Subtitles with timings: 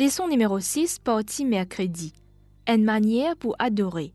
[0.00, 2.14] Leçon numéro 6, partie mercredi.
[2.66, 4.14] Une manière pour adorer.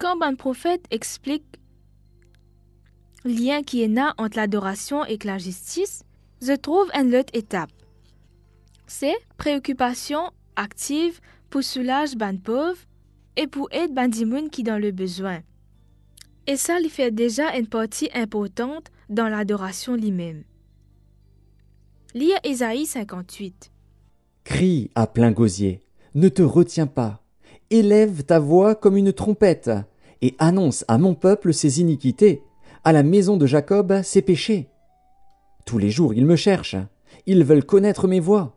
[0.00, 1.60] Comme un prophète explique
[3.22, 6.02] le lien qui est né entre l'adoration et la justice,
[6.42, 7.70] je trouve une autre étape.
[8.88, 12.80] C'est préoccupation active pour soulager ban pauvre
[13.36, 15.42] et pour aider ban qui dans le besoin.
[16.48, 20.42] Et ça lui fait déjà une partie importante dans l'adoration lui-même.
[22.12, 23.70] Lire Ésaïe 58.
[24.42, 25.80] Crie à plein gosier,
[26.16, 27.22] ne te retiens pas,
[27.70, 29.70] élève ta voix comme une trompette,
[30.20, 32.42] et annonce à mon peuple ses iniquités,
[32.82, 34.68] à la maison de Jacob ses péchés.
[35.66, 36.74] Tous les jours ils me cherchent,
[37.26, 38.56] ils veulent connaître mes voies.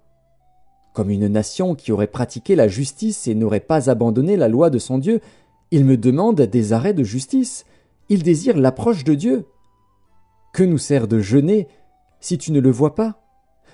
[0.95, 4.79] Comme une nation qui aurait pratiqué la justice et n'aurait pas abandonné la loi de
[4.79, 5.21] son Dieu,
[5.69, 7.65] ils me demandent des arrêts de justice,
[8.09, 9.45] ils désirent l'approche de Dieu.
[10.53, 11.67] Que nous sert de jeûner
[12.19, 13.22] si tu ne le vois pas?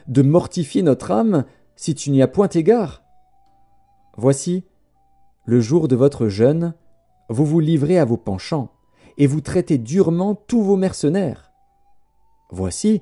[0.07, 3.03] De mortifier notre âme si tu n'y as point égard
[4.17, 4.65] Voici,
[5.45, 6.73] le jour de votre jeûne,
[7.29, 8.71] vous vous livrez à vos penchants,
[9.17, 11.51] et vous traitez durement tous vos mercenaires.
[12.51, 13.01] Voici,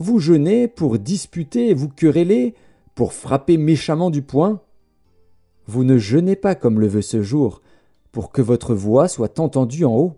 [0.00, 2.54] vous jeûnez pour disputer vous quereller,
[2.94, 4.60] pour frapper méchamment du poing.
[5.66, 7.62] Vous ne jeûnez pas comme le veut ce jour,
[8.12, 10.14] pour que votre voix soit entendue en haut.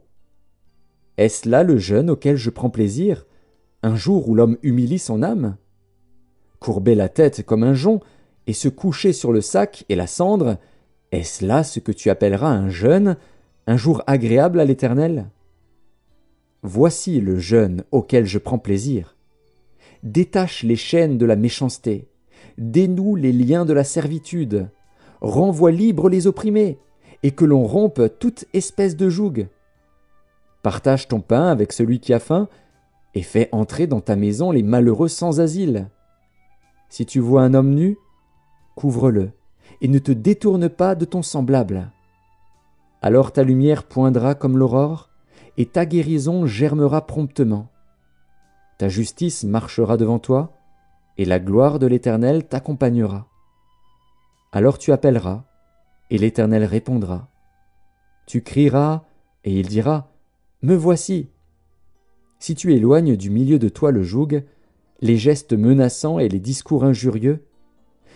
[1.16, 3.26] Est-ce là le jeûne auquel je prends plaisir,
[3.82, 5.56] un jour où l'homme humilie son âme?
[6.60, 8.00] Courber la tête comme un jonc,
[8.46, 10.56] et se coucher sur le sac et la cendre,
[11.12, 13.16] est-ce là ce que tu appelleras un jeûne,
[13.66, 15.26] un jour agréable à l'Éternel?
[16.62, 19.16] Voici le jeûne auquel je prends plaisir.
[20.02, 22.08] Détache les chaînes de la méchanceté,
[22.56, 24.68] dénoue les liens de la servitude,
[25.20, 26.78] renvoie libre les opprimés,
[27.22, 29.48] et que l'on rompe toute espèce de joug.
[30.62, 32.48] Partage ton pain avec celui qui a faim,
[33.14, 35.88] et fais entrer dans ta maison les malheureux sans asile.
[36.88, 37.98] Si tu vois un homme nu,
[38.74, 39.32] couvre-le,
[39.80, 41.90] et ne te détourne pas de ton semblable.
[43.02, 45.10] Alors ta lumière poindra comme l'aurore,
[45.56, 47.70] et ta guérison germera promptement.
[48.78, 50.52] Ta justice marchera devant toi,
[51.16, 53.26] et la gloire de l'Éternel t'accompagnera.
[54.52, 55.44] Alors tu appelleras,
[56.10, 57.28] et l'Éternel répondra.
[58.26, 59.04] Tu crieras,
[59.44, 60.10] et il dira,
[60.62, 61.30] me voici.
[62.38, 64.42] Si tu éloignes du milieu de toi le joug,
[65.00, 67.44] les gestes menaçants et les discours injurieux,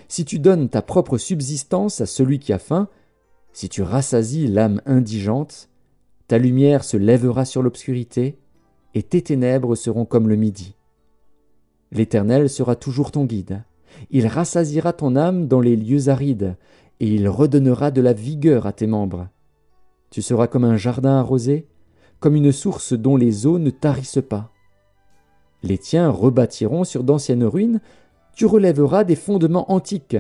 [0.09, 2.89] si tu donnes ta propre subsistance à celui qui a faim,
[3.53, 5.69] si tu rassasies l'âme indigente,
[6.29, 8.39] ta lumière se lèvera sur l'obscurité,
[8.95, 10.75] et tes ténèbres seront comme le midi.
[11.93, 13.63] L'Éternel sera toujours ton guide.
[14.11, 16.57] Il rassasiera ton âme dans les lieux arides,
[17.01, 19.29] et il redonnera de la vigueur à tes membres.
[20.11, 21.67] Tu seras comme un jardin arrosé,
[22.21, 24.52] comme une source dont les eaux ne tarissent pas.
[25.63, 27.81] Les tiens rebâtiront sur d'anciennes ruines,
[28.35, 30.17] tu relèveras des fondements antiques.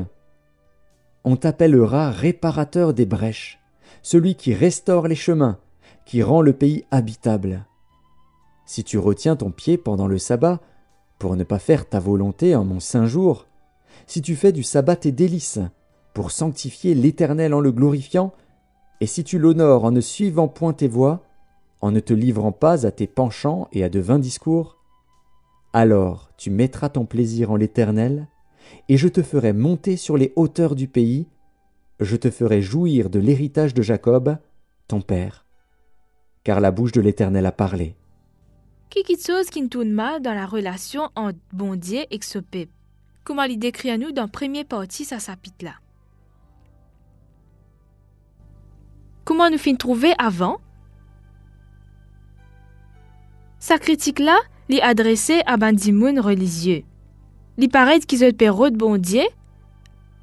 [1.25, 3.61] On t'appellera réparateur des brèches,
[4.03, 5.59] celui qui restaure les chemins,
[6.05, 7.65] qui rend le pays habitable.
[8.67, 10.61] Si tu retiens ton pied pendant le sabbat,
[11.19, 13.47] pour ne pas faire ta volonté en mon saint jour,
[14.07, 15.61] si tu fais du sabbat tes délices,
[16.15, 18.33] pour sanctifier l'Éternel en le glorifiant,
[19.01, 21.23] et si tu l'honores en ne suivant point tes voies,
[21.81, 24.82] en ne te livrant pas à tes penchants et à de vains discours
[25.73, 28.29] Alors tu mettras ton plaisir en l'Éternel,
[28.89, 31.29] et je te ferai monter sur les hauteurs du pays,
[32.01, 34.37] je te ferai jouir de l'héritage de Jacob,
[34.89, 35.47] ton père.
[36.45, 37.97] Car la bouche de l'Éternel a parlé.
[38.91, 42.69] Quelque chose qui tourne mal dans la relation entre Bondier et Xopé.
[43.25, 45.75] Comment il décrit à nous dans la première partie ça chapitre là?
[49.25, 50.59] Comment nous fin trouver avant?
[53.61, 54.37] Sa critique-là
[54.69, 56.85] est adressée à bandimoun religieux.
[57.59, 59.29] Il paraît qu'ils ont perro de bondier,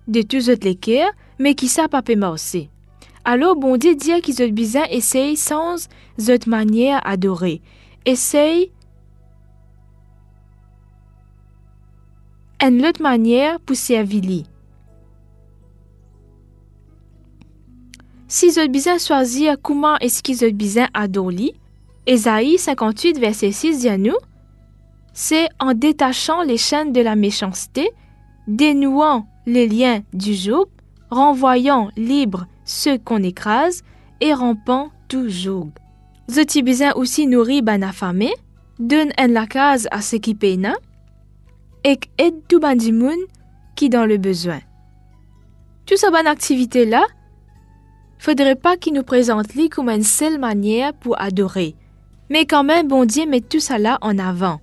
[0.07, 0.75] de tous autres les
[1.38, 2.01] mais qui savent pas
[2.31, 2.69] aussi.
[3.25, 5.88] Alors bondier dit qu'ils ont besoin essayer sans
[6.30, 7.62] autre manière adorer.
[8.06, 8.71] Essaye
[12.62, 14.44] une autre manière pour servir
[18.27, 21.53] Si ont besoin choisir comment est-ce qu'ils ont besoin adorer,
[22.06, 24.15] Ésaïe 58, verset 6 dit à nous,
[25.21, 27.92] c'est en détachant les chaînes de la méchanceté,
[28.48, 30.68] dénouant les liens du joug,
[31.10, 33.83] renvoyant libre ceux qu'on écrase
[34.21, 35.71] et rampant tout joug.
[36.31, 38.31] Zoti besoin aussi nourrir ban affamé,
[38.80, 40.77] donne en la case à ceux qui peinent,
[41.83, 43.19] et aide tout bandimoun
[43.75, 44.62] qui dans le besoin.
[45.86, 47.04] Tout cette bonne activité là,
[48.19, 51.75] faudrait pas qu'il nous présente lui comme une seule manière pour adorer,
[52.30, 54.62] mais quand même, bon Dieu met tout cela en avant.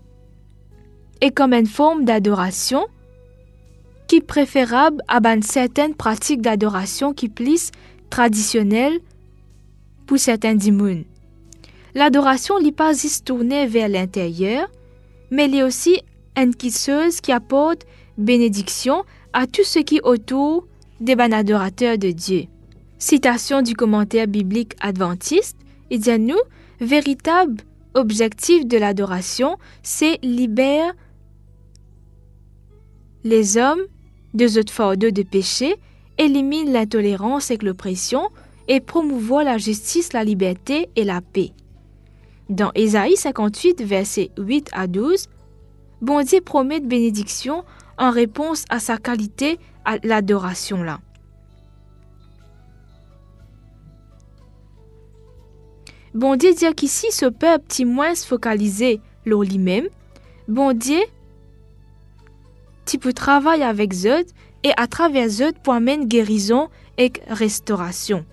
[1.20, 2.86] Et comme une forme d'adoration,
[4.06, 7.72] qui est préférable à certaines pratiques d'adoration qui plissent
[8.10, 9.00] traditionnelles
[10.06, 11.04] pour certains dimouns.
[11.94, 14.68] L'adoration n'est pas juste tournée vers l'intérieur,
[15.30, 16.00] mais elle est aussi
[16.36, 17.86] inquisseuse qui apporte
[18.18, 20.66] bénédiction à tout ce qui est autour
[21.00, 22.44] des ban adorateurs de Dieu.
[22.98, 25.56] Citation du commentaire biblique adventiste,
[25.90, 26.38] il dit à nous,
[26.80, 27.62] véritable
[27.94, 30.90] objectif de l'adoration, c'est libérer
[33.26, 33.82] les hommes
[34.34, 35.74] de autres fardeaux de péché,
[36.16, 38.28] élimine l'intolérance et l'oppression
[38.68, 41.50] et promouvoir la justice, la liberté et la paix.
[42.48, 45.26] Dans Ésaïe 58, versets 8 à 12,
[46.02, 47.64] Bon Dieu promet de bénédiction
[47.98, 51.00] en réponse à sa qualité à l'adoration là.
[56.14, 59.88] Bon Dieu dit qu'ici ce peuple petit moins focalisé sur lui-même.
[60.48, 61.00] Bon Dieu,
[62.86, 64.24] tu peux travailler avec eux
[64.62, 68.24] et à travers eux pour amener guérison et restauration.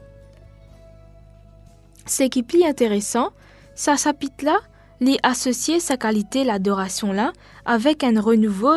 [2.05, 3.31] Ce qui est plus intéressant,
[3.75, 4.59] ça chapitre là,
[5.01, 7.33] lui associer sa qualité l'adoration là
[7.65, 8.75] avec un renouveau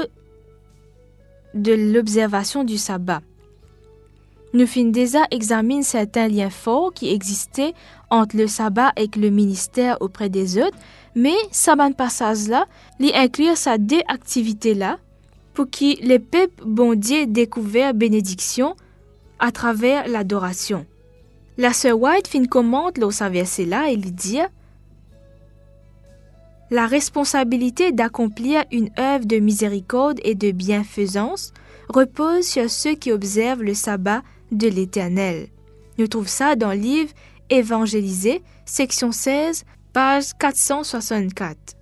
[1.55, 3.21] de l'observation du sabbat.
[4.53, 7.75] Nous finissons déjà examiner certains liens forts qui existaient
[8.11, 10.79] entre le sabbat et le ministère auprès des autres,
[11.15, 12.67] mais ce passage-là,
[12.99, 14.99] lui inclure ces deux activités-là
[15.57, 18.77] pour que les peuples bon Dieu découvert bénédiction
[19.39, 20.85] à travers l'adoration.
[21.57, 24.39] La sœur White fin commente sa verset-là et lui dit
[26.71, 31.55] La responsabilité d'accomplir une œuvre de miséricorde et de bienfaisance
[31.89, 35.49] repose sur ceux qui observent le sabbat de l'Éternel.
[35.97, 37.13] Nous trouvons ça dans le livre
[37.49, 39.65] Évangélisé, section 16,
[39.95, 41.76] page 464.